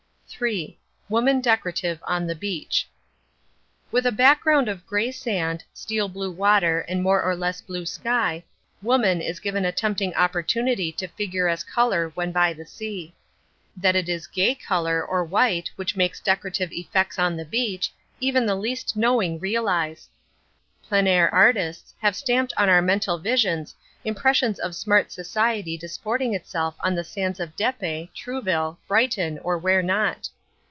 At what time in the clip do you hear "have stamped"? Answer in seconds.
22.01-22.53